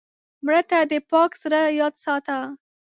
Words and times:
مړه 0.45 0.61
ته 0.69 0.79
د 0.91 0.93
پاک 1.09 1.31
زړه 1.41 1.61
یاد 1.79 1.93
ساته 2.03 2.37